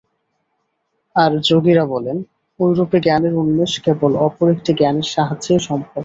আর 1.15 1.31
যোগীরা 1.41 1.85
বলেন, 1.85 2.17
ঐরূপে 2.59 2.97
জ্ঞানের 2.99 3.33
উন্মেষ 3.33 3.73
কেবল 3.85 4.11
অপর 4.25 4.47
একটি 4.51 4.71
জ্ঞানের 4.73 5.07
সাহায্যেই 5.09 5.61
সম্ভব। 5.67 5.99